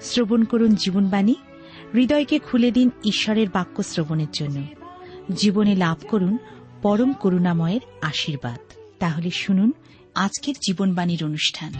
[0.00, 1.34] শ্রবণ করুন জীবনবাণী।
[1.94, 4.62] হৃদয়কে খুলে দিন ঈশ্বরের বাক্য শ্রবণের জন্য।
[5.34, 6.38] জীবনে লাভ করুন
[6.82, 8.60] পরম করুণাময়ের আশীর্বাদ।
[8.98, 9.72] তাহলে শুনুন
[10.14, 11.72] আজকের জীবনবাণীর অনুষ্ঠান।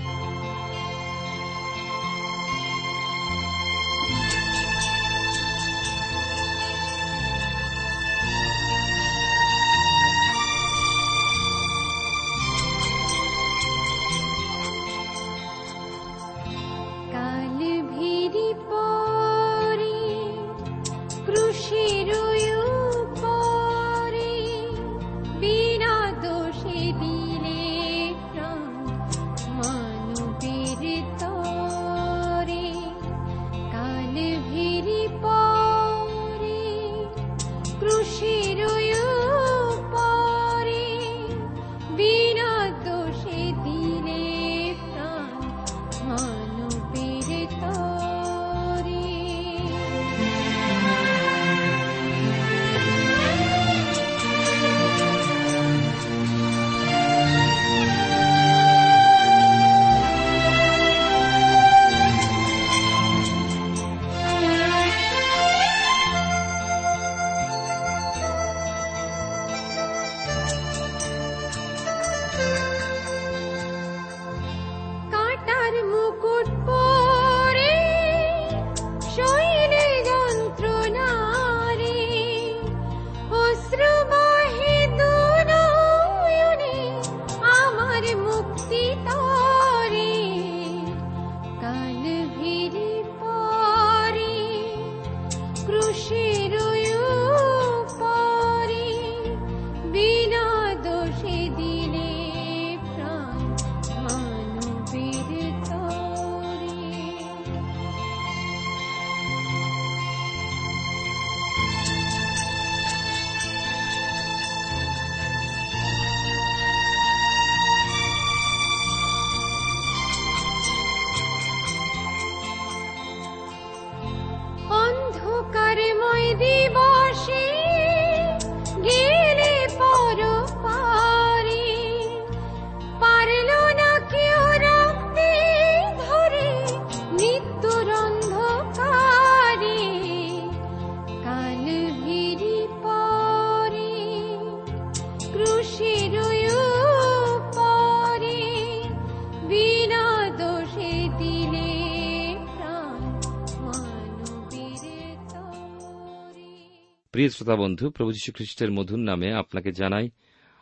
[157.24, 160.10] প্রিয় শ্রোতা বন্ধু প্রভু খ্রিস্টের মধুর নামে আপনাকে জানাই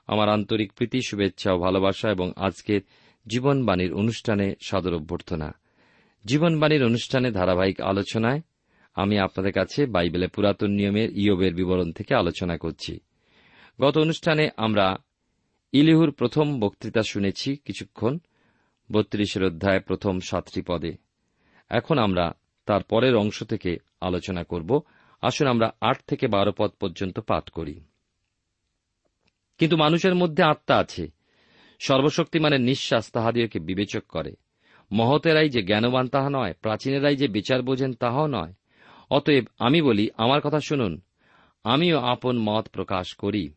[0.06, 2.80] আমার আন্তরিক প্রীতি, শুভেচ্ছা ও ভালোবাসা এবং আজকের
[3.26, 5.54] জীবনবাণীর অনুষ্ঠানে সাদর অভ্যর্থনা।
[6.24, 8.40] জীবনবাণীর অনুষ্ঠানে ধারাবাহিক আলোচনায়
[8.94, 13.00] আমি আপনাদের কাছে বাইবেলের পুরাতন নিয়মের ইয়বের বিবরণ থেকে আলোচনা করছি।
[13.80, 14.96] গত অনুষ্ঠানে আমরা
[15.72, 18.18] ইলিহুর প্রথম বক্তৃতা শুনেছি কিছুক্ষণ,
[18.92, 20.94] বত্রিশের অধ্যায় প্রথম সাতটি পদে।
[21.68, 22.32] এখন আমরা
[22.66, 24.82] তার পরের অংশ থেকে আলোচনা করব।
[25.22, 27.80] আসুন আমরা আট থেকে বারো পদ পর্যন্ত পাঠ করি।
[29.58, 31.10] কিন্তু মানুষের মধ্যে আত্মা আছে।
[31.78, 34.36] সর্বশক্তিমানের নিঃশ্বাস তাহাদিওকে বিবেচক করে।
[34.92, 38.52] মহতেরাই যে জ্ঞানবান তাহা নয়, প্রাচীনেরাই যে বিচার বোঝেন তাহাও নয়।
[39.10, 41.00] অতএব আমি বলি, আমার কথা শুনুন।
[41.64, 43.52] আমিও আপন মত প্রকাশ করি।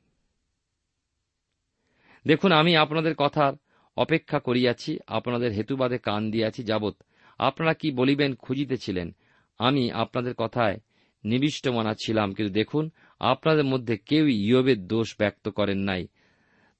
[2.27, 3.53] দেখুন, আমি আপনাদের কথার
[3.97, 6.95] অপেক্ষা করিয়াছি, আপনাদের হেতুবাদে কান দিয়াছি, যাবৎ
[7.37, 9.15] আপনারা কি বলিবেন খুঁজিতেছিলেন।
[9.59, 10.79] আমি আপনাদের কথায়
[11.25, 12.89] নিবিষ্ট মনা ছিলাম, কিন্তু দেখুন,
[13.19, 16.07] আপনাদের মধ্যে কেউই ইয়বের দোষ ব্যক্ত করেন নাই,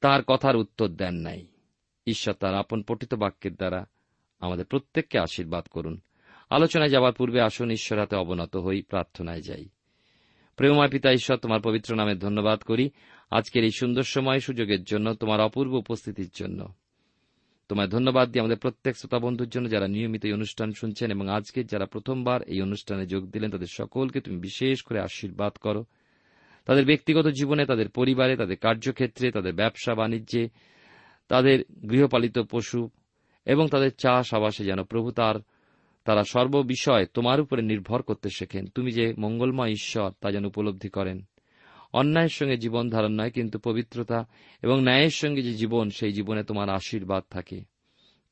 [0.01, 1.45] তার কথার উত্তর দেন নাই।
[2.07, 3.86] ঈশ্বর তার আপন পঠিত বাক্যের দ্বারা
[4.39, 6.01] আমাদের প্রত্যেককে আশীর্বাদ করুন।
[6.50, 9.69] আলোচনায় যাবার পূর্বে আসুন, ঈশ্বর হাতে অবনত হই, প্রার্থনায় যাই।
[10.56, 12.89] প্রেমময় পিতা, ঈশ্বর, তোমার পবিত্র নামে ধন্যবাদ করি।
[13.31, 16.74] আজকের এই সুন্দর সময় সুযোগের জন্য, তোমার অপূর্ব উপস্থিতির জন্য।
[17.69, 21.63] তোমায় ধন্যবাদ দিই আমাদের প্রত্যেক শ্রোতা বন্ধুর জন্য যারা নিয়মিত এই অনুষ্ঠান শুনছেন এবং আজকে
[21.63, 25.85] যারা প্রথমবার এই অনুষ্ঠানে যোগ দিলেন, তাদের সকলকে তুমি বিশেষ করে আশীর্বাদ করো।
[26.65, 30.50] তাদের ব্যক্তিগত জীবনে, তাদের পরিবারে, তাদের কার্যক্ষেত্রে, তাদের ব্যবসা বাণিজ্যে,
[31.27, 32.89] তাদের গৃহপালিত পশু
[33.45, 35.35] এবং তাদের চাষ আবাসে যেন প্রভু তার,
[36.06, 41.25] তারা সর্ববিষয় তোমার উপরে নির্ভর করতে শেখেন। তুমি যে মঙ্গলময় ঈশ্বর, তা যেন উপলব্ধি করেন।
[41.95, 44.27] অন্যায়ের সঙ্গে জীবন ধারণ নয়, কিন্তু পবিত্রতা
[44.62, 47.63] এবং ন্যায়ের সঙ্গে যে জীবন, সেই জীবনে তোমার আশীর্বাদ থাকে।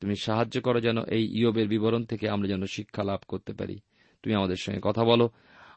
[0.00, 3.80] তুমি সাহায্য করো যেন এই ইয়বের বিবরণ থেকে আমরা যেন শিক্ষা লাভ করতে পারি।
[4.22, 5.30] তুমি আমাদের সঙ্গে কথা বলো।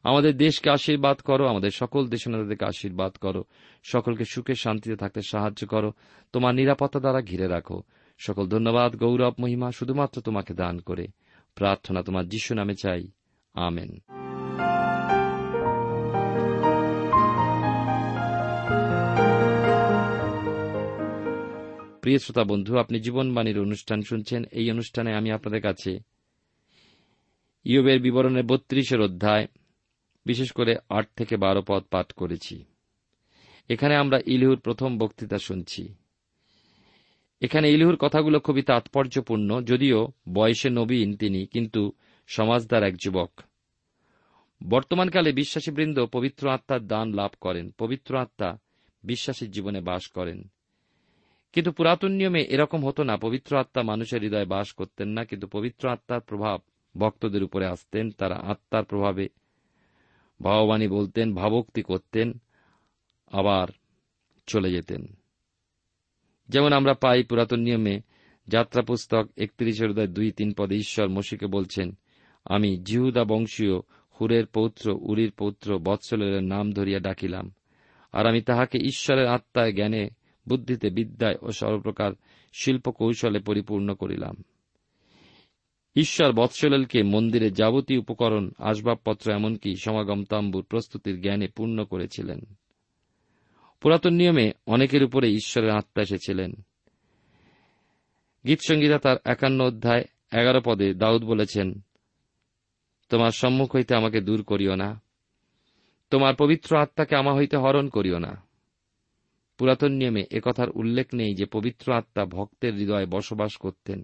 [0.04, 3.44] আমাদের দেশকে আশীর্বাদ করো, আমাদের সকল দেশনাদেরকে আশীর্বাদ করো।
[3.84, 5.94] সকলকে সুখে শান্তিতে থাকতে সাহায্য করো।
[6.34, 7.81] তোমার নিরাপত্তা দ্বারা ঘিরে রাখো।
[8.18, 11.07] সকল ধন্যবাদ, গৌরব, মহিমা শুধুমাত্র তোমাকে দান করে।
[11.56, 13.07] প্রার্থনা তোমার যিশু নামে চাই।
[13.54, 14.26] আমেন।
[22.07, 26.00] প্রিয় শ্রোতা বন্ধু, আপনি জীবনবাণীর অনুষ্ঠান শুনছেন। এই অনুষ্ঠানে আমি আপনাদের কাছে
[27.65, 29.48] ইয়বের বিবরণের বত্রিশের অধ্যায়,
[30.25, 32.63] বিশেষ করে আট থেকে বারো পদ পাঠ করেছি।
[33.69, 35.94] এখানে আমরা ইলিহুর প্রথম বক্তৃতা শুনছি।
[37.42, 41.92] এখানে ইলিহুর কথাগুলো খুবই তাৎপর্যপূর্ণ, যদিও বয়সে নবীন তিনি, কিন্তু
[42.27, 43.31] সমাজদার এক যুবক।
[44.63, 48.57] বর্তমানকালে বিশ্বাসীবৃন্দ পবিত্র আত্মার দান লাভ করেন। পবিত্র আত্মা
[49.03, 50.51] বিশ্বাসীর জীবনে বাস করেন।
[51.54, 55.90] কিন্তু পুরাতন নিয়মে এরকম হতো না। পবিত্র আত্মা মানুষের হৃদয়ে বাস করতেন না, কিন্তু পবিত্র
[55.90, 56.62] আত্মার প্রভাব
[56.98, 59.30] ভক্তদের উপরে আসতেন, তারা আত্মার প্রভাবে
[60.42, 62.34] ভাববাণী বলতেন, ভাবক্তি করতেন,
[63.32, 63.68] আবার
[64.48, 65.06] চলে যেতেন।
[66.50, 68.02] যেমন আমরা পাই পুরাতন নিয়মে
[68.48, 71.98] যাত্রা পুস্তক একত্রিশের হৃদয় দুই তিন পদে ঈশ্বর মসিকে বলছেন,
[72.46, 73.80] আমি জিহুদা বংশীয়
[74.22, 77.52] হুরের পৌত্র, উরির পৌত্র, বৎসলের নাম ধরিয়া ডাকিলাম।
[78.12, 80.10] আর আমি তাহাকে ঈশ্বরের আত্মায়, জ্ঞানে
[80.48, 82.12] বুদ্ধিতে বিদ্যায় ও সর্বপ্রকার
[82.54, 84.44] শিল্প কৌশলে পরিপূর্ণ করিলাম।
[85.96, 92.40] ঈশ্বর বৎসলেলকে মন্দিরে যাবতীয় উপকরণ, আসবাবপত্র এমনকি সমাগম তাম্বুর প্রস্তুতির জ্ঞানে পূর্ণ করেছিলেন।
[93.82, 96.54] পুরাতন নিয়মে অনেকের উপরে ঈশ্বরের আত্মা এসেছিলেন।
[98.48, 100.06] গীতসংগীতা তার একান্ন অধ্যায়
[100.42, 101.80] এগারো পদে দাউদ বলেছেন,
[103.10, 105.02] তোমার সম্মুখ হইতে আমাকে দূর করিও না।
[106.10, 108.47] তোমার পবিত্র আত্মাকে আমা হইতে হরণ করিও না।
[109.57, 114.04] পুরাতন নিয়মে একথার উল্লেখ নেই যে পবিত্র আত্মা ভক্তের হৃদয়ে বসবাস করতেন।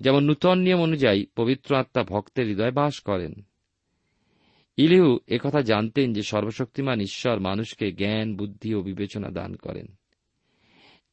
[0.00, 3.46] যেমন নূতন নিয়ম অনুযায়ী পবিত্র আত্মা ভক্তের হৃদয়ে বাস করেন।
[4.76, 9.86] ইলিহু একথা জানতেন যে সর্বশক্তিমান ঈশ্বর মানুষকে জ্ঞান, বুদ্ধি ও বিবেচনা দান করেন।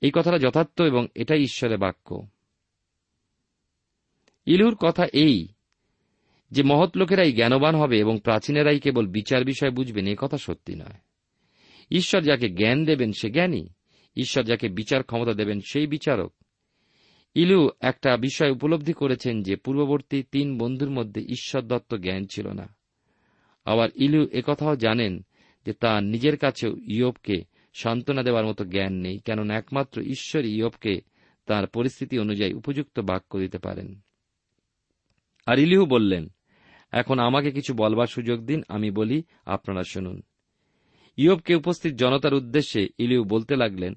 [0.01, 2.27] এই কথাটা যথার্থ এবং এটাই ঈশ্বরের বাক্য।
[4.45, 5.47] ইলুর কথা এই
[6.51, 11.06] যে মহৎ লোকেরাই জ্ঞানবান হবে এবং প্রাচীনেরাই কেবল বিচার বিষয় বুঝবেন, এ কথা সত্যি নয়।
[11.91, 13.67] ঈশ্বর যাকে জ্ঞান দেবেন সে জ্ঞানী,
[14.15, 16.33] ঈশ্বর যাকে বিচার ক্ষমতা দেবেন সেই বিচারক।
[17.35, 22.75] ইলু একটা বিষয় উপলব্ধি করেছেন যে পূর্ববর্তী তিন বন্ধুর মধ্যে ঈশ্বর দত্ত জ্ঞান ছিল না।
[23.65, 25.25] আবার ইলু একথাও জানেন
[25.65, 27.43] যে তার নিজের কাছেও ইয়বকে
[27.73, 31.01] সান্ত্বনা দেওয়ার মতো জ্ঞান নেই, কেননা একমাত্র ঈশ্বর ইয়বকে
[31.45, 33.99] তার পরিস্থিতি অনুযায়ী উপযুক্ত বাক্য দিতে পারেন।
[35.45, 36.27] আর ইলিহু বললেন,
[36.91, 40.21] এখন আমাকে কিছু বলবার সুযোগ দিন, আমি বলি, আপনারা শুনুন।
[41.17, 43.93] ইয়বকে উপস্থিত জনতার উদ্দেশ্যে ইলিউ বলতে লাগলেন,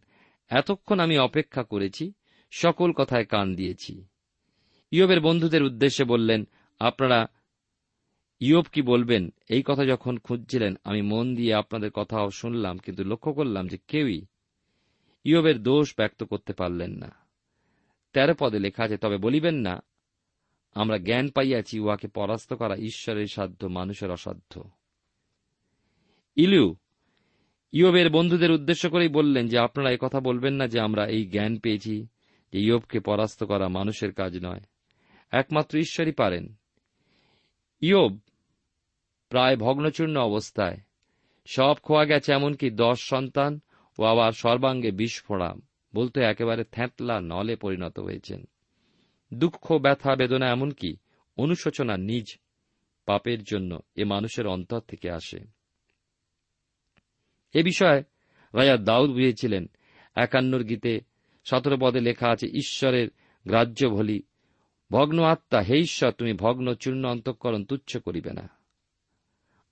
[0.49, 2.13] এতক্ষণ আমি অপেক্ষা করেছি,
[2.51, 4.05] সকল কথায় কান দিয়েছি।
[4.91, 7.29] ইয়বের বন্ধুদের উদ্দেশ্যে বললেন, আপনারা,
[8.41, 9.33] ইয়ব কি বলবেন?
[9.49, 14.27] এই কথা যখন খুঁজছিলেন, আমি মন দিয়ে আপনাদের কথাও শুনলাম, কিন্তু লক্ষ্য করলাম যে কেউই
[15.25, 17.15] ইয়বের দোষ ব্যক্ত করতে পারলেন না।
[18.13, 19.83] তেরো পদে লেখা আছে, তবে বলিবেন না,
[20.75, 24.71] আমরা জ্ঞান পাইয়াছি, উহাকে পরাস্ত করা ঈশ্বরের সাধ্য, মানুষের অসাধ্য।
[26.37, 26.77] ইলু
[27.73, 32.07] ইয়বের বন্ধুদের উদ্দেশ্য করেই বললেন যে আপনারা কথা বলবেন না যে আমরা এই জ্ঞান পেয়েছি
[32.53, 34.61] যে ইয়বকে পরাস্ত করা মানুষের কাজ নয়।
[35.31, 36.55] একমাত্র ঈশ্বরই পারেন।
[37.81, 38.19] ইয়ব
[39.29, 40.79] প্রায় ভগ্নচূর্ণ অবস্থায়।
[41.47, 43.61] সব খোয়া গেছে এমনকি দশ সন্তান
[43.99, 45.55] ও আবার সর্বাঙ্গে বিস্ফোড়া
[45.95, 48.45] বলতে একেবারে থ্যাঁতলা নলে পরিণত হয়েছেন।
[49.35, 50.97] দুঃখ, ব্যথা, বেদনা এমনকি
[51.37, 52.39] অনুশোচনা নিজ
[53.07, 55.60] পাপের জন্য এ মানুষের অন্তর থেকে আসে।
[57.55, 58.03] এ বিষয়ে
[58.55, 59.67] রাজা দাউদ বুঝেছিলেন
[60.17, 61.01] একান্নর গীতে
[61.45, 63.09] সতেরো পদে লেখা আছে, ঈশ্বরের
[63.47, 64.23] গ্রাহ্য ভলি
[64.93, 68.49] ভগ্ন আত্মা, হে ঈশ্বর, তুমি ভগ্ন চূর্ণ অন্তঃকরণ তুচ্ছ করিবে না।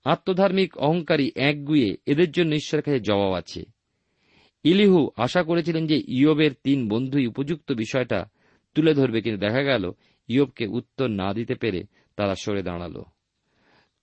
[0.05, 3.63] আত্মধার্মিক অহংকারী একগুয়ে এদের জন্য ঈশ্বরের কাছে জবাব আছে।
[4.63, 8.29] ইলিহু আশা করেছিলেন যে ইয়বের তিন বন্ধুই উপযুক্ত বিষয়টা
[8.75, 9.91] তুলে ধরবে, কিন্তু দেখা গেল
[10.27, 11.83] ইয়বকে উত্তর না দিতে পেরে
[12.15, 13.03] তারা সরে দাঁড়াল।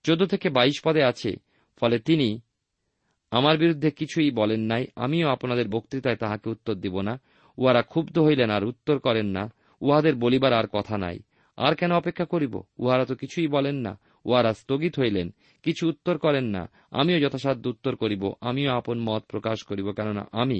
[0.03, 1.35] চোদ্দ থেকে বাইশ পদে আছে,
[1.79, 2.41] ফলে তিনি
[3.37, 7.13] আমার বিরুদ্ধে কিছুই বলেন নাই, আমিও আপনাদের বক্তৃতায় তাহাকে উত্তর দিব না।
[7.57, 9.43] উহারা ক্ষুব্ধ হইলেন আর উত্তর করেন না,
[9.81, 11.17] উহাদের বলিবার আর কথা নাই।
[11.57, 12.53] আর কেন অপেক্ষা করিব?
[12.79, 15.27] উহারা তো কিছুই বলেন না, উহারা স্থগিত হইলেন,
[15.63, 20.59] কিছু উত্তর করেন না। আমিও যথাসাধ্য উত্তর করিব, আমিও আপন মত প্রকাশ করিব, কেননা আমি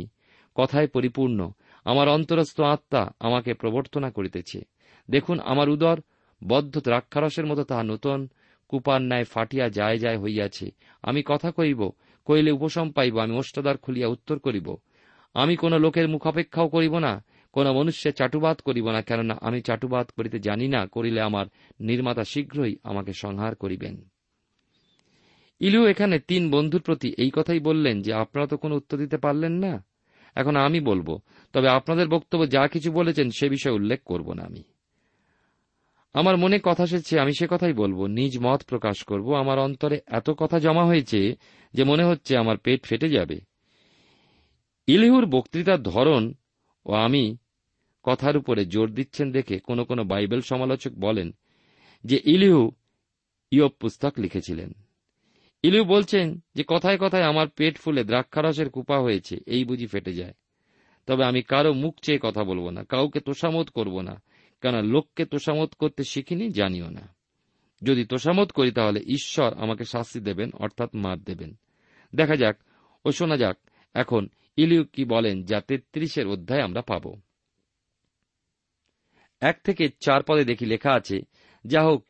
[0.56, 1.40] কথায় পরিপূর্ণ,
[1.86, 4.60] আমার অন্তরস্থ আত্মা আমাকে প্রবর্তনা করিতেছে।
[5.10, 5.98] দেখুন, আমার উদর
[6.42, 8.22] বদ্ধ দ্রাক্ষারসের মতো তাহা নূতন
[8.70, 10.68] কুপার ন্যায় ফাটিয়া যায় যায় হইয়াছে।
[11.04, 11.82] আমি কথা কইব
[12.28, 14.68] কইলে উপশম পাইব, আমি ওষ্ঠাদার খুলিয়া উত্তর করিব।
[15.36, 17.14] আমি কোন লোকের মুখাপেক্ষাও করিব না,
[17.54, 21.46] কোন মনুষ্যের চাটুবাদ করিব না, কেননা আমি চাটুবাদ করিতে জানি না, করিলে আমার
[21.80, 23.96] নির্মাতা শীঘ্রই আমাকে সংহার করিবেন।
[25.62, 29.54] ইলু এখানে তিন বন্ধুর প্রতি এই কথাই বললেন যে, আপনারা তো কোনো উত্তর দিতে পারলেন
[29.66, 29.74] না।
[30.36, 31.10] এখন আমি বলব,
[31.54, 34.64] তবে আপনাদের বক্তব্য যা কিছু বলেছেন সে বিষয়ে উল্লেখ করব না আমি।
[36.20, 40.28] আমার মনে কথা এসেছে, আমি সে কথাই বলব। নিজ মত প্রকাশ করব। আমার অন্তরে এত
[40.42, 41.20] কথা জমা হয়েছে
[41.74, 43.38] যে মনে হচ্ছে আমার পেট ফেটে যাবে।
[44.88, 46.24] ইলিহুর বক্তৃতার ধরন
[46.86, 47.24] ও আমি
[48.06, 51.28] কথার উপরে জোর দিচ্ছেন দেখে কোনো কোনো বাইবেল সমালোচক বলেন
[52.04, 52.64] যে ইলিহু
[53.52, 54.70] ইয়ব পুস্তক লিখেছিলেন।
[55.64, 60.36] ইলিহু বলছেন যে কথায় কথায় আমার পেট ফুলে দ্রাক্ষারসের কুপা হয়েছে, এই বুঝি ফেটে যায়।
[61.08, 64.16] তবে আমি কারও মুখ চেয়ে কথা বলব না, কাউকে তোষামত করব না।
[64.62, 67.16] কেন লোককে তোষামত করতে শিখিনি জানিও না।
[67.84, 71.56] যদি তোষামত করি তাহলে ঈশ্বর আমাকে শাস্তি দেবেন, অর্থাৎ মার দেবেন।
[72.16, 72.60] দেখা যাক
[73.06, 73.58] ও শোনা যাক,
[73.94, 77.22] এখন ইলিউ কি বলেন যা তেত্রিশের অধ্যায় আমরা পাব।
[79.42, 81.20] এক থেকে চার পদে দেখি লেখা আছে,
[81.66, 82.06] যা হোক,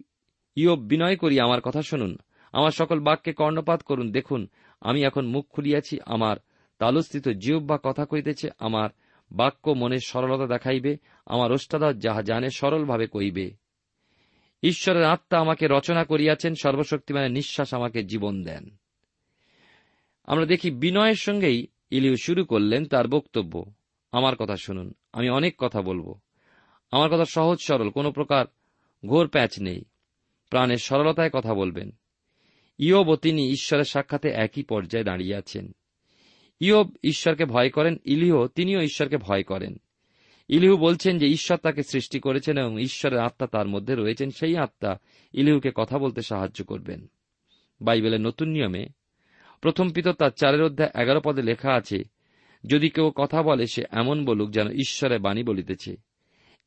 [0.56, 2.18] ইয়ব বিনয় করি আমার কথা শুনুন,
[2.52, 4.48] আমার সকল বাক্যে কর্ণপাত করুন, দেখুন,
[4.82, 6.38] আমি এখন মুখ খুলিয়াছি, আমার
[6.80, 8.90] তালুস্থিত জিহ্বা কথা কইতেছে, আমার
[9.32, 13.52] বাক্য মনের সরলতা দেখাইবে, আমার ওষ্ঠাদা যাহা জানে সরলভাবে কইবে
[14.64, 18.78] ঈশ্বরের আত্মা আমাকে রচনা করিয়াছেন, সর্বশক্তিমানের নিঃশ্বাস আমাকে জীবন দেন।
[20.24, 23.74] আমরা দেখি বিনয়ের সঙ্গেই ইলিউ শুরু করলেন তার বক্তব্য।
[24.12, 26.20] আমার কথা শুনুন, আমি অনেক কথা বলব।
[26.92, 28.46] আমার কথা সহজ সরল, কোনো প্রকার
[29.06, 29.82] ঘোর প্যাচ নেই।
[30.50, 31.92] প্রাণের সরলতায় কথা বলবেন।
[32.78, 35.72] ইয়ব তিনি ঈশ্বরের সাক্ষাতে একই পর্যায়ে দাঁড়িয়ে আছেন।
[36.60, 39.78] ইয়ব ঈশ্বরকে ভয় করেন, ইলিহ, তিনিও ঈশ্বরকে ভয় করেন।
[40.48, 44.98] ইলিহু বলছেন যে ঈশ্বর তাকে সৃষ্টি করেছেন এবং ঈশ্বরের আত্মা তার মধ্যে রয়েছেন, সেই আত্মা
[45.34, 47.08] ইলিহুকে কথা বলতে সাহায্য করবেন।
[47.82, 48.88] বাইবেলের নতুন নিয়মে
[49.62, 52.04] প্রথম পিত তার চারের অধ্যায় এগারো পদে লেখা আছে,
[52.66, 55.96] যদি কেউ কথা বলে, সে এমন বলুক যেন ঈশ্বরের বাণী বলিতেছে।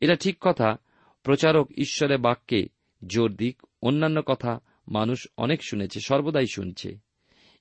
[0.01, 0.77] এটা ঠিক কথা,
[1.23, 2.67] প্রচারক ঈশ্বরের বাক্যে
[3.07, 6.99] জোর দিক, অন্যান্য কথা মানুষ অনেক শুনেছে, সর্বদাই শুনছে।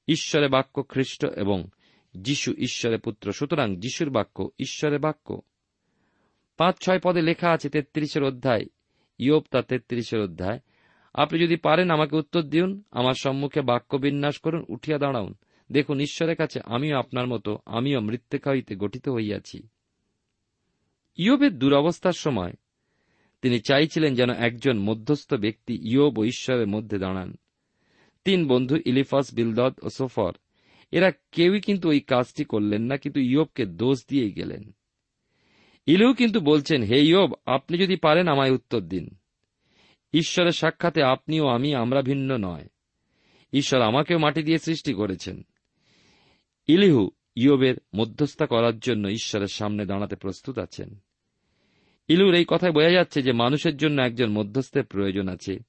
[0.08, 1.68] ঈশ্বরে বাক্য খ্রিস্ট এবং
[2.14, 5.42] যিশু ঈশ্বরের পুত্র, সুতরাং যিশুর বাক্য ঈশ্বরের বাক্য।
[6.58, 8.66] পাঁচ, ছয় পদে লেখা আছে তেত্রিশের অধ্যায়।
[9.18, 10.60] ইয়োপ তা তেত্রিশের অধ্যায়।
[11.14, 15.34] আপনি যদি পারেন আমাকে উত্তর দিন আমার সম্মুখে বাক্য বিন্যাস করুন, উঠিয়া দাঁড়াউন।
[15.72, 19.68] দেখুন, ঈশ্বরের কাছে আমিও আপনার মতো, আমিও মৃত্যুকা হইতে গঠিত হইয়াছি।
[21.18, 22.54] ইয়োবের দুরবস্থার সময়
[23.42, 27.36] তিনি চাইছিলেন যেন একজন মধ্যস্থ ব্যক্তি ইয়োব ও ঈশ্বরের মধ্যে দাঁড়ান।
[28.26, 30.32] তিন বন্ধু ইলিফাস, বিলদদ ও সোফর
[30.92, 34.76] এরা কেউই কিন্তু ওই কাজটি করলেন না, কিন্তু ইয়োবকে দোষ দিয়েই গেলেন।
[35.86, 39.16] ইলেও কিন্তু বলছেন, হে ইয়োব, আপনি যদি পারেন আমায় উত্তর দিন।
[40.14, 42.68] ঈশ্বরের সাক্ষাতে আপনিও আমি, আমরা ভিন্ন নয়।
[43.54, 45.44] ঈশ্বর আমাকেও মাটি দিয়ে সৃষ্টি করেছেন।
[46.68, 51.04] ইলিহু ইয়োবের মধ্যস্থা করার জন্য ঈশ্বরের সামনে দাঁড়াতে প্রস্তুত আছেন।
[52.08, 55.60] ইলুর এই কথায় বোঝা যাচ্ছে যে মানুষের জন্য একজন মধ্যস্থের প্রয়োজন আছে,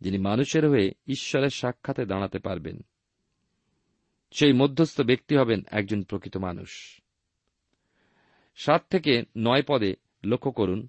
[0.00, 2.80] যিনি মানুষের হয়ে ঈশ্বরের সাক্ষাতে দাঁড়াতে পারবেন।
[4.30, 7.00] সেই মধ্যস্থ ব্যক্তি হবেন একজন প্রকৃত মানুষ।
[8.56, 10.88] সাত থেকে নয় পদে লক্ষ্য করুন।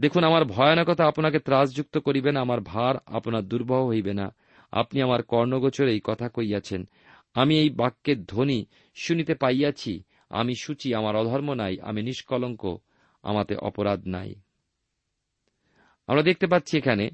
[0.00, 4.34] দেখুন, আমার ভয়ানকতা আপনাকে ত্রাসযুক্ত করিবে না, আমার ভার আপনার দুর্বহ হইবে না।
[4.72, 6.88] আপনি আমার কর্ণগোচরে এই কথা কইয়াছেন,
[7.34, 12.78] আমি এই বাক্যের ধ্বনি শুনিতে পাইয়াছি, আমি সূচি, আমার অধর্ম নাই, আমি নিষ্কলঙ্ক,
[13.22, 14.34] আমাতে অপরাধ নাই।
[16.06, 17.10] আমরা দেখতে পাচ্ছি এখানে,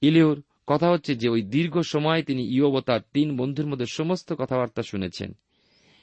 [0.00, 4.32] ইলিউর কথা হচ্ছে যে ওই দীর্ঘ সময় তিনি ইয়ব ও তার তিন বন্ধুর মধ্যে সমস্ত
[4.32, 5.32] কথাবার্তা শুনেছেন।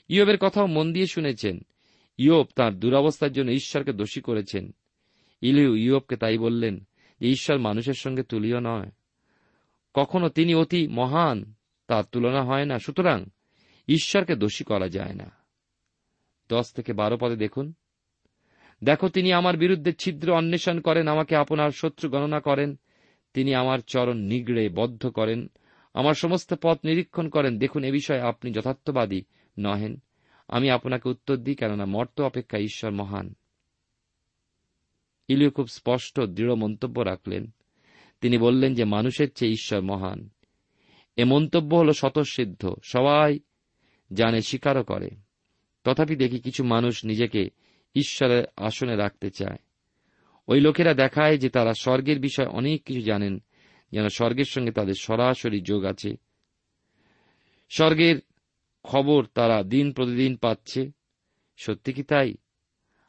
[0.08, 1.60] ইয়বের কথাও মন দিয়ে শুনেছেন।
[2.18, 4.76] ইয়ব তার দুরবস্থার জন্য ঈশ্বরকে দোষী করেছেন।
[5.42, 6.88] ইলিউ ইয়বকে তাই বললেন
[7.20, 8.92] যে, ঈশ্বর মানুষের সঙ্গে তুলিও নয়।
[9.94, 11.54] কখনো তিনি অতি মহান,
[11.88, 13.26] তার তুলনা হয় না। সুতরাং
[13.88, 15.32] ঈশ্বরকে দোষী করা যায় না।
[16.50, 17.74] দশ থেকে বারো পদে দেখুন।
[18.84, 22.80] দেখো, তিনি আমার বিরুদ্ধে ছিদ্র অন্বেষণ করেন, আমাকে আপনার শত্রু গণনা করেন।
[23.36, 25.48] তিনি আমার চরণ নিগড়ে বদ্ধ করেন,
[25.94, 29.22] আমার সমস্ত পথ নিরীক্ষণ করেন। দেখুন, এ বিষয়ে আপনি যথার্থবাদী
[29.60, 30.02] নহেন।
[30.48, 33.36] আমি আপনাকে উত্তর দিই, কেননা মর্ত অপেক্ষা ঈশ্বর মহান।
[35.28, 37.52] ইলিও খুব স্পষ্ট, দৃঢ় মন্তব্য রাখলেন।
[38.22, 40.30] তিনি বললেন যে, মানুষের চেয়ে ঈশ্বর মহান।
[41.16, 43.40] এ মন্তব্য হল স্বতঃসিদ্ধ। সবাই
[44.14, 45.10] জানে, স্বীকারও করে।
[45.84, 47.50] তথাপি দেখি কিছু মানুষ নিজেকে
[47.96, 49.65] ঈশ্বরের আসনে রাখতে চায়।
[50.48, 53.44] ওই লোকেরা দেখায় যে তারা স্বর্গের বিষয় অনেক কিছু জানেন,
[53.92, 56.16] যেন স্বর্গের সঙ্গে তাদের সরাসরি যোগ আছে।
[57.70, 58.16] স্বর্গের
[58.84, 60.92] খবর তারা দিন প্রতিদিন পাচ্ছে।
[61.58, 62.36] সত্যি কি তাই?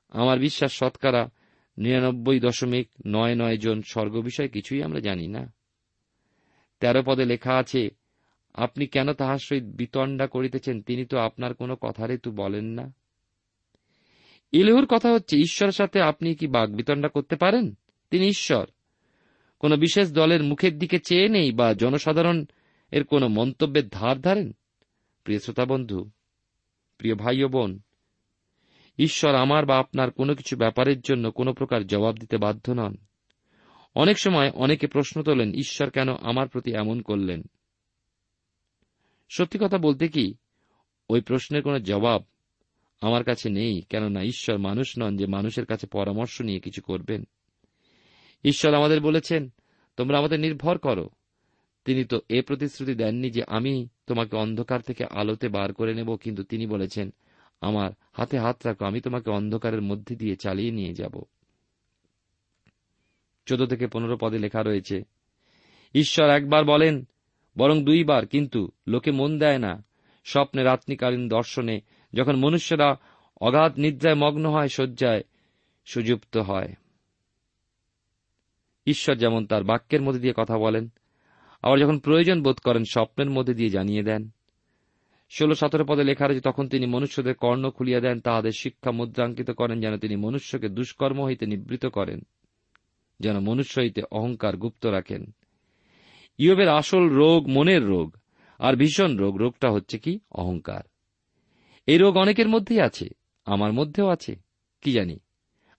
[0.08, 1.30] আমার বিশ্বাস শতকরা
[1.78, 5.52] নিরানব্বই দশমিক নয় নয় জন স্বর্গ বিষয়ে কিছুই আমরা জানি না।
[6.80, 7.90] তেরো পদে লেখা আছে,
[8.54, 10.82] আপনি কেন তাহার সহিত বিতণ্ডা করিতেছেন?
[10.82, 12.92] তিনি তো আপনার কোনো কথারই তু বলেন না।
[14.56, 17.74] ইলেহুর কথা হচ্ছে, ঈশ্বরের সাথে আপনি কি বাঘ বিতণ্ডা করতে পারেন?
[18.10, 18.66] তিনি ঈশ্বর।
[19.58, 22.44] কোন বিশেষ দলের মুখের দিকে চেয়ে নেই বা জনসাধারণ
[22.90, 24.52] এর কোন মন্তব্যের ধার ধারেন?
[25.24, 26.10] প্রিয় শ্রোতা বন্ধু,
[26.98, 27.80] প্রিয় ভাই ও বোন,
[28.98, 32.96] ঈশ্বর আমার বা আপনার কোনো কিছু ব্যাপারের জন্য কোনো প্রকার জবাব দিতে বাধ্য নন।
[33.94, 37.42] অনেক সময় অনেকে প্রশ্ন তোলেন, ঈশ্বর কেন আমার প্রতি এমন করলেন?
[39.28, 40.34] সত্যি কথা বলতে কি,
[41.10, 42.24] ওই প্রশ্নের কোনো জবাব
[43.00, 47.24] আমার কাছে নেই, কেননা ঈশ্বর মানুষ নন যে মানুষের কাছে পরামর্শ নিয়ে কিছু করবেন।
[48.44, 49.52] ঈশ্বর আমাদের বলেছেন,
[49.96, 51.10] তোমরা আমাদের নির্ভর করো।
[51.84, 56.42] তিনি তো এ প্রতিশ্রুতি দেননি যে আমি তোমাকে অন্ধকার থেকে আলোতে বার করে নেব, কিন্তু
[56.42, 57.14] তিনি বলেছেন,
[57.60, 61.22] আমার হাতে হাত রাখো, আমি তোমাকে অন্ধকারের মধ্যে দিয়ে চালিয়ে নিয়ে যাব।
[63.46, 65.02] চোদ্দ থেকে পনেরো পদে লেখা রয়েছে,
[65.94, 67.08] ঈশ্বর একবার বলেন,
[67.58, 69.84] বরং দুইবার, কিন্তু লোকে মন দেয় না।
[70.24, 71.80] স্বপ্নে রাত্রিকালীন দর্শনে
[72.12, 72.96] যখন মনুষ্যরা
[73.40, 75.22] অগাধ নিদ্রায় মগ্ন হয়, শয্যায়
[75.84, 76.74] সুযুক্ত হয়।
[78.86, 80.88] ঈশ্বর যেমন তার বাক্যের মধ্যে দিয়ে কথা বলেন,
[81.62, 84.30] আবার যখন প্রয়োজন বোধ করেন, স্বপ্নের মধ্যে দিয়ে জানিয়ে দেন।
[85.30, 89.80] ষোলো সতেরো পদে লেখা রয়েছে, তখন তিনি মনুষ্যদের কর্ণ খুলিয়া দেন, তাহাদের শিক্ষা মুদ্রাঙ্কিত করেন,
[89.80, 92.20] যেন তিনি মনুষ্যকে দুষ্কর্ম হইতে নিবৃত করেন,
[93.20, 95.34] যেন মনুষ্য হইতে অহংকার গুপ্ত রাখেন।
[96.38, 98.16] ইয়বের আসল রোগ মনের রোগ,
[98.58, 100.18] আর ভীষণ রোগ, রোগটা হচ্ছে কি?
[100.30, 100.82] অহংকার।
[101.86, 103.08] এই রোগ অনেকের মধ্যেই আছে,
[103.44, 104.36] আমার মধ্যেও আছে,
[104.80, 105.18] কি জানি?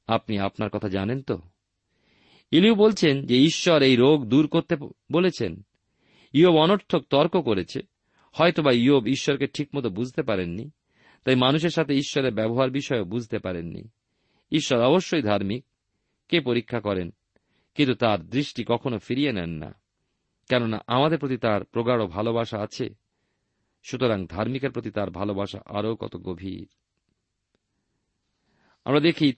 [0.08, 1.42] আপনি আপনার কথা জানেন তো।
[2.52, 4.76] ইলিউ বলছেন যে ঈশ্বর এই রোগ দূর করতে
[5.12, 5.66] বলেছেন।
[6.34, 7.80] ইয়ব অনর্থক তর্ক করেছে,
[8.34, 10.72] হয়তোবা ইয়ব ঈশ্বরকে ঠিকমতো বুঝতে পারেননি,
[11.24, 13.90] তাই মানুষের সাথে ঈশ্বরের ব্যবহার বিষয়ে বুঝতে পারেননি।
[14.52, 15.66] ঈশ্বর অবশ্যই ধার্মিক,
[16.30, 17.14] কে পরীক্ষা করেন,
[17.76, 19.74] কিন্তু তার দৃষ্টি কখনো ফিরিয়ে নেন না,
[20.50, 23.07] কেননা আমাদের প্রতি তার প্রগাঢ় ভালোবাসা আছে।
[23.90, 26.68] সুতরাং ধার্মিকের প্রতি তার ভালোবাসা আরও কত গভীর।
[28.86, 29.34] আমরা দেখি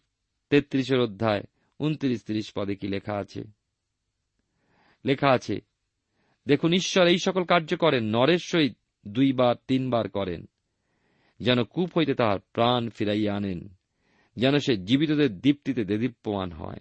[0.50, 1.44] তেত্রিশের অধ্যায়
[1.80, 3.44] উনত্রিশ তিরিশ পদে কি লেখা আছে।
[5.06, 5.62] লেখা আছে,
[6.46, 10.50] দেখুন, ঈশ্বর এই সকল কার্য করেন, নরের সহিত দুইবার, তিনবার করেন,
[11.40, 13.70] যেন কূপ হইতে তাহার প্রাণ ফিরাইয়া আনেন,
[14.36, 16.80] যেন সে জীবিতদের দীপ্তিতে দেদীপ্যমান হয়।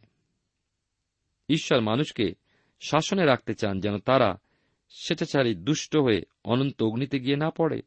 [1.48, 2.34] ঈশ্বর মানুষকে
[2.80, 4.40] শাসনে রাখতে চান, যেন তারা
[4.88, 7.82] স্বেচ্ছাচারী দুষ্ট হয়ে অনন্ত অগ্নিতে গিয়ে না পড়ে?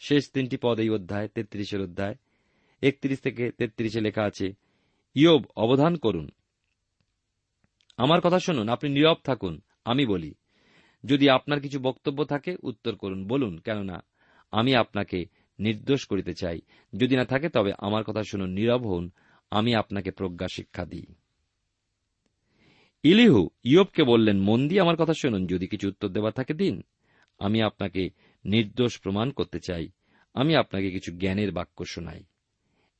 [0.00, 2.14] শেষ তিনটি পদ এই অধ্যায়, তেত্রিশের অধ্যায়,
[2.82, 4.52] একত্রিশ থেকে তেত্রিশে লেখা আছে,
[5.14, 6.30] ইয়োব, অবধান করুন।
[7.96, 10.34] আমার কথা শুনুন, আপনি নীরব থাকুন, আমি বলি।
[11.04, 14.04] যদি আপনার কিছু বক্তব্য থাকে, উত্তর করুন, বলুন, কেননা
[14.50, 15.26] আমি আপনাকে
[15.58, 16.60] নির্দোষ করিতে চাই।
[16.96, 19.10] যদি না থাকে, তবে আমার কথা শুনুন, নীরব হন
[19.50, 21.06] আমি আপনাকে প্রজ্ঞা শিক্ষা দিই।
[23.06, 26.82] ইলিহু, ইয়বকে বললেন, মন দিয়ে আমার কথা শুনুন, যদি কিছু উত্তর দেওয়ার থাকে দিন।
[27.38, 28.10] আমি আপনাকে
[28.44, 29.88] নির্দোষ প্রমাণ করতে চাই।
[30.34, 32.24] আমি আপনাকে কিছু জ্ঞানের বাক্য শোনাই।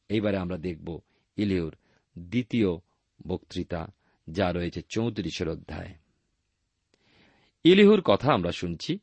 [0.08, 1.00] এইবারে আমরা দেখব
[1.36, 1.74] ইলিহুর
[2.18, 2.66] দ্বিতীয়
[3.26, 3.92] বক্তৃতা,
[4.30, 5.94] যা রয়েছে চৌত্রিশের অধ্যায়।
[7.64, 8.98] ইলিহুর কথা আমরা শুনছি।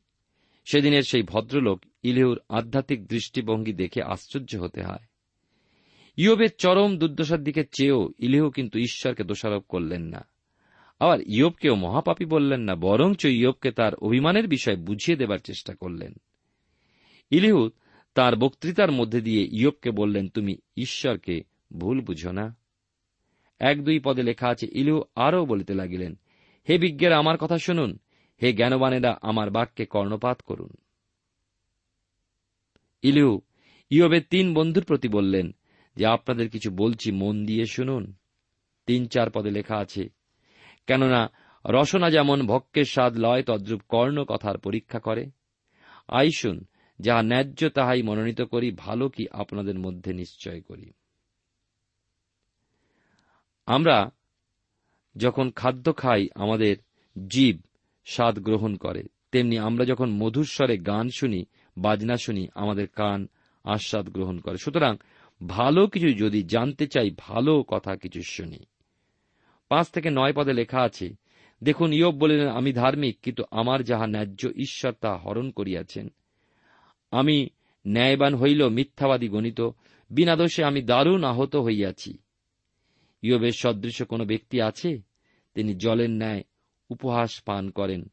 [0.64, 5.06] সেদিনের সেই ভদ্রলোক ইলিহুর আধ্যাত্মিক দৃষ্টিভঙ্গি দেখে আশ্চর্য হতে হয়।
[6.16, 10.33] ইয়বের চরম দুর্দশার দিকে চেয়েও ইলিহু কিন্তু ঈশ্বরকে দোষারোপ করলেন না।
[11.04, 16.14] আবার ইয়বকেও মহাপাপী বললেন না, বরঞ্চ ইয়বকে তার অভিমানের বিষয় বুঝিয়ে দেবার চেষ্টা করলেন।
[17.30, 17.70] ইলিহু
[18.14, 21.42] তার বক্তৃতার মধ্যে দিয়ে ইয়বকে বললেন, তুমি ঈশ্বরকে
[21.78, 22.56] ভুল বুঝো না।
[23.58, 26.18] এক দুই পদে লেখা আছে, ইলিহু আরও বলিতে লাগিলেন,
[26.68, 27.98] হে বিজ্ঞেরা, আমার কথা শুনুন,
[28.42, 30.70] হে জ্ঞানবানেরা, আমার বাক্যে কর্ণপাত করুন।
[33.02, 33.40] ইলিহু
[33.90, 35.54] ইয়বের তিন বন্ধুর প্রতি বললেন
[35.96, 38.12] যে, আপনাদের কিছু বলছি, মন দিয়ে শুনুন।
[38.86, 40.23] তিন চার পদে লেখা আছে
[40.86, 41.30] কেননা
[41.66, 45.30] রসনা যেমন ভক্কের স্বাদ লয়, তদ্রূপ কর্ণ কথার পরীক্ষা করে।
[46.08, 46.64] আইসুন,
[47.00, 50.92] যাহা ন্যায্য, তাহাই মনোনীত করি, ভালো কি আপনাদের মধ্যে নিশ্চয় করি।
[53.66, 54.10] আমরা
[55.16, 56.76] যখন খাদ্য খাই, আমাদের
[57.28, 57.60] জীব
[58.04, 61.44] স্বাদ গ্রহণ করে। তেমনি আমরা যখন মধুস্বরে গান শুনি,
[61.78, 63.28] বাজনা শুনি, আমাদের কান
[63.64, 64.96] আস্বাদ গ্রহণ করে। সুতরাং
[65.46, 68.58] ভালো কিছু যদি জানতে চাই, ভালো কথা কিছু শুনি।
[69.68, 71.14] পাঁচ থেকে নয় পদে লেখা আছে,
[71.62, 76.08] দেখুন, ইয়ব বলিলেন, আমি ধার্মিক, কিন্তু আমার যাহা ন্যায্য ঈশ্বর তা হরণ করিয়াছেন।
[77.10, 77.48] আমি
[77.86, 79.60] ন্যায়বান হইল, মিথ্যাবাদী গণিত,
[80.10, 82.18] বিনা দোষে আমি দারুণ আহত হইয়াছি।
[83.22, 85.00] ইয়বের সদৃশ কোন ব্যক্তি আছে?
[85.54, 86.42] তিনি জলের ন্যায়
[86.90, 88.12] উপহাস পান করেন,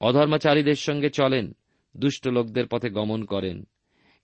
[0.00, 1.56] অধর্মাচারীদের সঙ্গে চলেন,
[1.96, 3.64] দুষ্ট লোকদের পথে গমন করেন।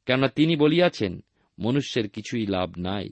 [0.06, 1.24] কেননা তিনি বলিয়াছেন,
[1.58, 3.10] মনুষ্যের কিছুই লাভ নাই।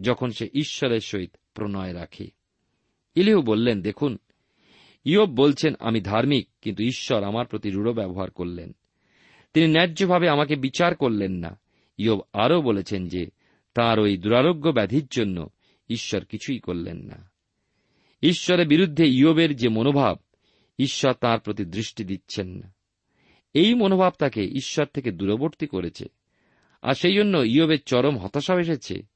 [0.00, 2.30] যখন সে ঈশ্বরের সহিত প্রণয় রাখে।
[3.14, 4.18] ইলিহু বললেন, দেখুন,
[5.04, 8.72] ইয়ব বলছেন, আমি ধার্মিক, কিন্তু ঈশ্বর আমার প্রতি রূঢ় ব্যবহার করলেন।
[9.52, 11.60] তিনি ন্যায্যভাবে আমাকে বিচার করলেন না।
[11.98, 13.26] ইয়ব আরও বলেছেন যে,
[13.74, 15.50] তার ওই দুরারোগ্য ব্যাধির জন্য
[15.88, 17.30] ঈশ্বর কিছুই করলেন না।
[18.22, 20.18] ঈশ্বরের বিরুদ্ধে ইয়বের যে মনোভাব,
[20.78, 22.74] ঈশ্বর তার প্রতি দৃষ্টি দিচ্ছেন না।
[23.54, 26.04] এই মনোভাব তাকে ঈশ্বর থেকে দূরবর্তী করেছে।
[26.82, 29.15] আর সেই জন্য ইয়বের চরম হতাশা এসেছে।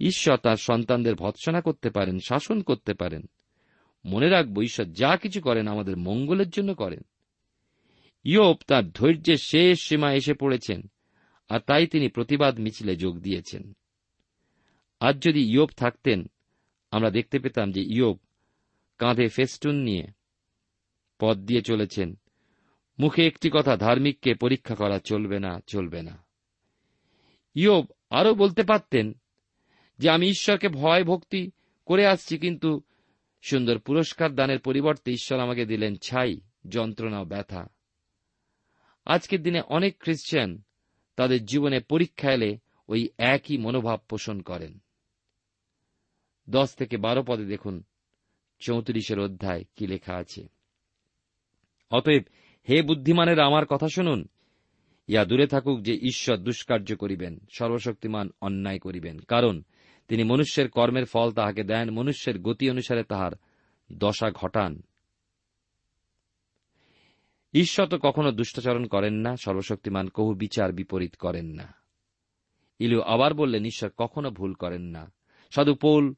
[0.00, 3.22] ঈশ্বর তার সন্তানদের ভৎসনা করতে পারেন, শাসন করতে পারেন।
[4.04, 7.00] মনে রাখব, ঈশ্বর যা কিছু করেন আমাদের মঙ্গলের জন্য করেন।
[8.24, 10.90] ইয়োব তার ধৈর্যের শেষ সীমা এসে পড়েছেন,
[11.48, 13.72] আর তাই তিনি প্রতিবাদ মিছিলে যোগ দিয়েছেন।
[15.00, 16.30] আজ যদি ইয়োব থাকতেন,
[16.90, 18.18] আমরা দেখতে পেতাম যে ইয়োব
[18.98, 20.06] কাঁধে ফেস্টুন নিয়ে
[21.18, 22.18] পথ দিয়ে চলেছেন।
[22.98, 26.24] মুখে একটি কথা, ধার্মিককে পরীক্ষা করা চলবে না চলবে না।
[27.54, 29.12] ইয়োব আরও বলতে পারতেন
[29.98, 31.50] যে আমি ঈশ্বরকে ভয় ভক্তি
[31.86, 32.82] করে আসছি, কিন্তু
[33.42, 37.66] সুন্দর পুরস্কার দানের পরিবর্তে ঈশ্বর আমাকে দিলেন ছাই, যন্ত্রণা ব্যথা।
[39.04, 40.62] আজকের দিনে অনেক খ্রিস্টান
[41.16, 44.78] তাদের জীবনে পরীক্ষা এলে ওই একই মনোভাব পোষণ করেন।
[46.50, 47.82] দশ থেকে বারো পদে দেখুন,
[48.58, 50.48] চৌত্রিশের অধ্যায় কি লেখা আছে।
[51.90, 52.22] অতএব
[52.68, 54.28] হে বুদ্ধিমানের, আমার কথা শুনুন।
[55.06, 59.62] ইয়া দূরে থাকুক যে ঈশ্বর দুষ্কার্য করিবেন, সর্বশক্তিমান অন্যায় করিবেন। কারণ
[60.08, 63.32] তিনি মনুষ্যের কর্মের ফল তাহাকে দেন, মনুষ্যের গতি অনুসারে তাহার
[63.92, 64.82] দশা ঘটান।
[67.54, 71.74] ঈশ্বর তো কখনো দুষ্টাচরণ করেন না, সর্বশক্তিমান কহু বিচার বিপরীত করেন না।
[72.78, 75.12] ইলু আবার বললেন, ঈশ্বর কখনো ভুল করেন না।
[75.50, 76.14] সাধু পৌল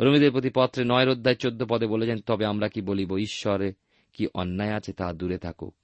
[0.00, 3.72] রমিদের প্রতি পত্রে নয় অধ্যায় চোদ্দ পদে বলেছেন, তবে আমরা কি বলিব, ঈশ্বরে
[4.12, 5.74] কি অন্যায় আছে তা দূরে থাকুক?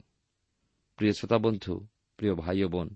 [0.97, 2.95] প্রিয় শ্রোতা বন্ধু, প্রিয় ভাই বোন,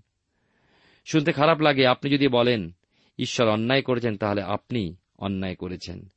[1.05, 2.71] শুনতে খারাপ লাগে, আপনি যদি বলেন
[3.17, 6.09] ঈশ্বর অন্যায় করেছেন, তাহলে আপনি অন্যায় করেছেন।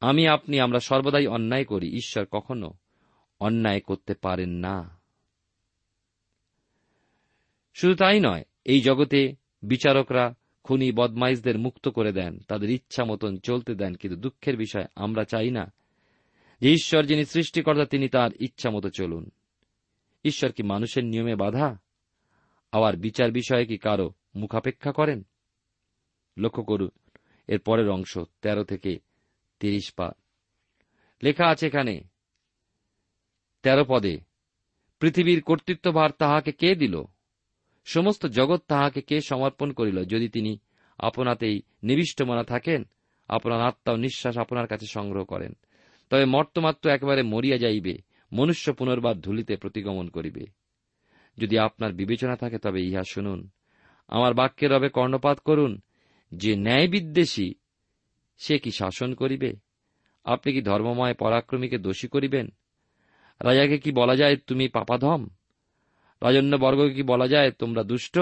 [0.00, 2.74] আমি, আপনি, আমরা সর্বদাই অন্যায় করি। ঈশ্বর কখনো
[3.40, 5.00] অন্যায় করতে পারেন না।
[7.74, 13.74] শুধু তাই নয়, এই জগতে বিচারকরা, খুনি, বদমাইশদের মুক্ত করে দেন, তাদের ইচ্ছা মতন চলতে
[13.74, 15.72] দেন, কিন্তু দুঃখের বিষয় আমরা চাই না।
[16.60, 19.30] যে ঈশ্বর যিনি সৃষ্টিকর্তা, তিনি তার ইচ্ছা মতো চলুন।
[20.24, 21.78] ঈশ্বর কি মানুষের নিয়মে বাধা?
[22.72, 25.26] আবার বিচার বিষয়ে কি কারও মুখাপেক্ষা করেন?
[26.38, 26.90] লক্ষ্য করুন,
[27.48, 28.98] এর পরের অংশ তেরো থেকে
[29.60, 30.12] তিরিশ পা।
[31.22, 32.00] লেখা আছে এখানে,
[33.62, 34.18] তেরো পদে,
[35.00, 37.02] পৃথিবীর কর্তৃত্বভার তাহাকে কে দিল?
[37.84, 40.04] সমস্ত জগৎ তাহাকে কে সমর্পণ করিল?
[40.04, 40.58] যদি তিনি
[40.98, 42.84] আপনাতেই নিবিষ্ট মনা থাকেন,
[43.28, 45.52] আপনার আত্মা ও নিঃশ্বাস আপনার কাছে সংগ্রহ করেন।
[46.10, 47.98] তবে মর্তমাত্র একেবারে মরিয়া যাইবে,
[48.32, 50.46] মনুষ্য পুনর্বার ধুলিতে প্রতিগমন করিবে।
[51.38, 53.48] যদি আপনার বিবেচনা থাকে, তবে ইহা শুনুন।
[54.08, 55.80] আমার বাক্যের রবে কর্ণপাত করুন
[56.32, 57.54] যে ন্যায় বিদ্বেষী,
[58.38, 59.56] সে কি শাসন করিবে?
[60.24, 62.48] আপনি কি ধর্মময় পরাক্রমীকে দোষী করিবেন?
[63.40, 65.28] রাজাকে কি বলা যায়, তুমি পাপাধম
[66.22, 68.18] রাজন্যবর্গকে কি বলা যায়, তোমরা দুষ্ট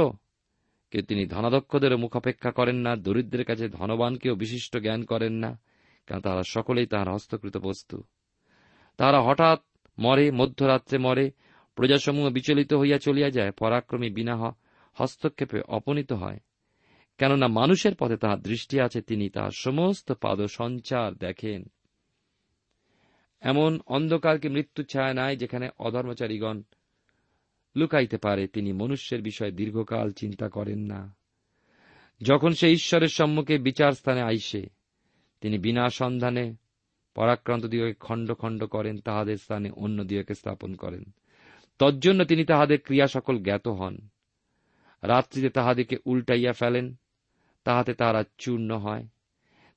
[0.91, 5.61] কেউ তিনি ধনাধ্যক্ষদেরও মুখাপেক্ষা করেন না, দরিদ্রের কাছে ধনবানকেও বিশিষ্ট জ্ঞান করেন না
[6.07, 8.03] কেন তাহারা সকলেই তাহার হস্তকৃত বস্তু।
[8.97, 9.61] তাহারা হঠাৎ
[9.99, 11.31] মরে, মধ্যরাত্রে মরে,
[11.75, 14.53] প্রজাসমূহ বিচলিত হইয়া চলিয়া যায়, পরাক্রমী বিনা
[14.93, 16.41] হস্তক্ষেপে অপনীত হয়।
[17.21, 21.65] কেননা মানুষের পথে তাহার দৃষ্টি আছে, তিনি তাহার সমস্ত পাদ সঞ্চার দেখেন।
[23.41, 26.63] এমন অন্ধকারকে মৃত্যু ছায়া নাই, যেখানে অধর্মচারীগণ
[27.77, 28.47] লুকাইতে পারে?
[28.47, 31.15] তিনি মনুষ্যের বিষয়ে দীর্ঘকাল চিন্তা করেন না।
[32.23, 34.67] যখন সে ঈশ্বরের সম্মুখে বিচার স্থানে আইসে,
[35.41, 36.55] তিনি বিনা সন্ধানে
[37.15, 41.05] পরাক্রান্ত দিগকে খণ্ড খণ্ড করেন, তাহাদের স্থানে অন্য দিগকে স্থাপন করেন।
[41.79, 43.99] তজ্জন্য তিনি তাহাদের ক্রিয়া সকল জ্ঞাত হন।
[45.03, 47.00] রাত্রিতে তাহাদেরকে উল্টাইয়া ফেলেন
[47.65, 49.07] তাহাতে তাহারা চূর্ণ হয়।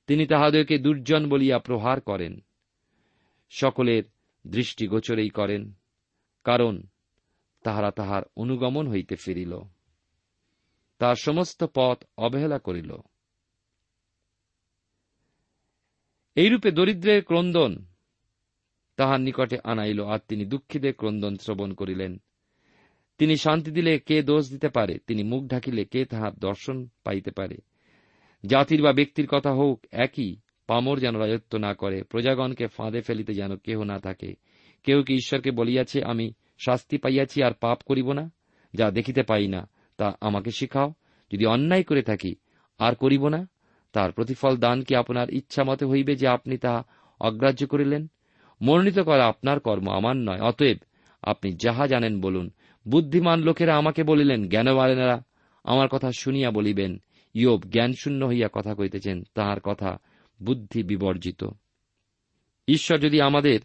[0.06, 2.40] তিনি তাহাদেরকে দুর্জন বলিয়া প্রহার করেন।
[3.50, 4.02] সকলের
[4.46, 5.72] দৃষ্টি গোচরেই করেন,
[6.44, 6.82] কারণ
[7.62, 9.60] তাহারা তাহার অনুগমন হইতে ফিরিল।
[10.98, 12.96] তার সমস্ত পথ অবহেলা করিল।
[16.34, 17.84] এইরূপে দরিদ্রের ক্রন্দন
[18.96, 22.20] তাহার নিকটে আনাইল আর তিনি দুঃখীদের ক্রন্দন শ্রবণ করিলেন।
[23.18, 24.98] তিনি শান্তি দিলে কে দোষ দিতে পারে?
[24.98, 27.56] তিনি মুখ ঢাকিলে কে তাহার দর্শন পাইতে পারে?
[28.46, 33.56] জাতির বা ব্যক্তির কথা হোক, একই পামর যেন রাজত্ব না করে, প্রজাগণকে ফাঁদে ফেলিতে যেন
[33.56, 34.34] কেহ না থাকে।
[34.84, 38.30] কেউ কি ঈশ্বরকে বলিয়াছে, আমি শাস্তি পাইয়াছি আর পাপ করিব না?
[38.74, 40.94] যা দেখিতে পাই না, তা আমাকে শিখাও।
[41.32, 42.34] যদি অন্যায় করে থাকি,
[42.78, 43.48] আর করিব না?
[43.92, 46.82] তার প্রতিফল দান কি আপনার ইচ্ছা মতে হইবে যে আপনি তাহা
[47.20, 48.10] অগ্রাহ্য করিলেন?
[48.62, 50.76] মনোনীত করা আপনার কর্ম আমার নয়। অতএব
[51.22, 52.50] আপনি যাহা জানেন বলুন।
[52.88, 55.22] বুদ্ধিমান লোকেরা আমাকে বলিলেন, জ্ঞানবানেরা
[55.64, 56.98] আমার কথা শুনিয়া বলিবেন।
[57.34, 59.98] ইয়োব জ্ঞানশূন্য হইয়া কথা কইতেছেন, তাহার কথা
[60.42, 61.44] বুদ্ধি বিবর্জিত।
[62.68, 63.60] ঈশ্বর যদি আমাদের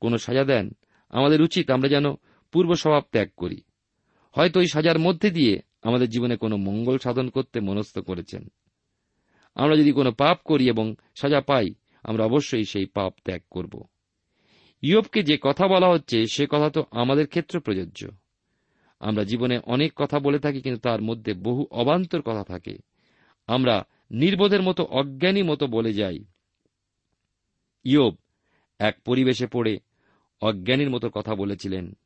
[0.00, 0.70] কোনো সাজা দেন,
[1.08, 2.14] আমাদের উচিত আমরা যেন
[2.52, 3.60] পূর্ব স্বভাব ত্যাগ করি।
[4.32, 8.48] হয়তো ওই সাজার মধ্যে দিয়ে আমাদের জীবনে কোনো মঙ্গল সাধন করতে মনস্থ করেছেন।
[9.54, 13.84] আমরা যদি কোনো পাপ করি এবং সাজা পাই, আমরা অবশ্যই সেই পাপ ত্যাগ করব।
[14.82, 18.08] ইয়বকে যে কথা বলা হচ্ছে, সে কথা তো আমাদের ক্ষেত্রে প্রযোজ্য।
[19.00, 22.78] আমরা জীবনে অনেক কথা বলে থাকি, কিন্তু তার মধ্যে বহু অবান্তর কথা থাকে।
[23.46, 26.24] আমরা নির্বোধের মতো অজ্ঞানী মতো বলে যাই।
[27.84, 28.16] ইয়ব
[28.78, 29.78] এক পরিবেশে পড়ে
[30.40, 31.96] অজ্ঞানীর মতো কথা বলেছিলেন।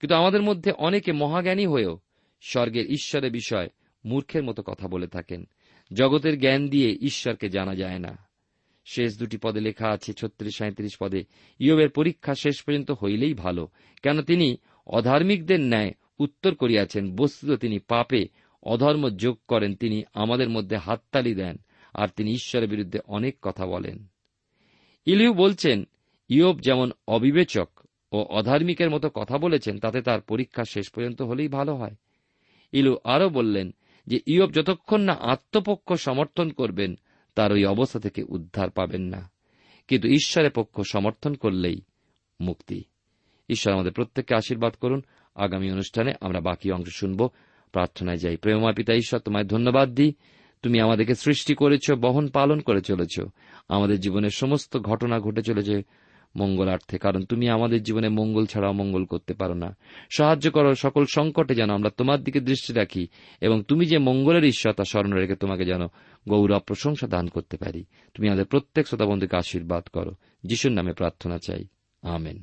[0.00, 1.98] কিন্তু আমাদের মধ্যে অনেকে মহাজ্ঞানী হয়েও
[2.40, 3.68] স্বর্গের ঈশ্বরের বিষয়
[4.04, 5.44] মূর্খের মতো কথা বলে থাকেন।
[5.92, 8.26] জগতের জ্ঞান দিয়ে ঈশ্বরকে জানা যায় না।
[8.84, 11.24] শেষ দুটি পদে লেখা আছে, ছত্রিশ সাঁত্রিশ পদে,
[11.58, 13.68] ইয়বের পরীক্ষা শেষ পর্যন্ত হইলেই ভালো,
[14.02, 18.28] কেন তিনি অধার্মিকদের ন্যায় উত্তর করিয়াছেন, বস্তুত তিনি পাপে
[18.66, 21.56] অধর্ম যোগ করেন, তিনি আমাদের মধ্যে হাততালি দেন
[21.94, 24.06] আর তিনি ঈশ্বরের বিরুদ্ধে অনেক কথা বলেন।
[25.06, 25.84] ইলিউ বলছেন,
[26.28, 27.70] ইয়ব যেমন অবিবেচক
[28.12, 31.94] ও অধার্মিকের মতো কথা বলেছেন, তাতে তার পরীক্ষা শেষ পর্যন্ত হলেই ভালো হয়।
[32.72, 33.74] ইলু আরও বললেন
[34.06, 36.94] যে, ইয়ব যতক্ষণ না আত্মপক্ষ সমর্থন করবেন,
[37.34, 39.30] তার ওই অবস্থা থেকে উদ্ধার পাবেন না।
[39.88, 41.80] কিন্তু ঈশ্বরের পক্ষ সমর্থন করলেই
[42.40, 42.84] মুক্তি।
[43.48, 45.02] ঈশ্বর আমাদের প্রত্যেককে আশীর্বাদ করুন।
[45.34, 47.28] আগামী অনুষ্ঠানে আমরা বাকি অংশ শুনব।
[47.76, 50.14] প্রার্থনায় যাই। প্রেমময় পিতা ঈশ্বর, তোমায় ধন্যবাদ দিই।
[50.62, 53.20] তুমি আমাদেরকে সৃষ্টি করেছ, বহন, পালন করে চলেছ।
[53.68, 55.82] আমাদের জীবনের সমস্ত ঘটনা ঘটে চলেছে
[56.36, 59.76] মঙ্গলার্থে কারণ তুমি আমাদের জীবনে মঙ্গল ছাড়া অমঙ্গল করতে পারো না।
[60.16, 63.08] সাহায্য করো সকল সংকটে যেন আমরা তোমার দিকে দৃষ্টি রাখি,
[63.40, 65.86] এবং তুমি যে মঙ্গলের ঈশ্বর, তা স্মরণ রেখে তোমাকে যেন
[66.28, 67.84] গৌরব, প্রশংসা দান করতে পারি।
[68.14, 70.12] তুমি আমাদের প্রত্যেক শ্রোতা বন্ধুকে আশীর্বাদ করো।
[70.44, 71.64] যিশুর নামে প্রার্থনা চাই।
[72.02, 72.42] আমেন।